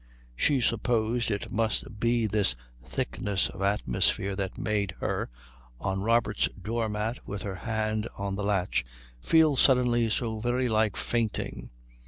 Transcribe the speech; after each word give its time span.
She 0.35 0.61
supposed 0.61 1.29
it 1.29 1.51
must 1.51 1.99
be 1.99 2.25
this 2.25 2.55
thickness 2.83 3.49
of 3.49 3.61
atmosphere 3.61 4.35
that 4.35 4.57
made 4.57 4.95
her, 4.99 5.29
on 5.79 6.01
Robert's 6.01 6.49
doormat 6.59 7.19
with 7.27 7.43
her 7.43 7.53
hand 7.53 8.07
on 8.17 8.35
the 8.35 8.43
latch, 8.43 8.83
feel 9.19 9.55
suddenly 9.55 10.09
so 10.09 10.39
very 10.39 10.67
like 10.67 10.97
fainting. 10.97 11.69